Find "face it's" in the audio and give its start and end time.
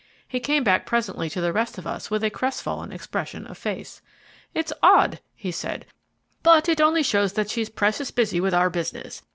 3.55-4.73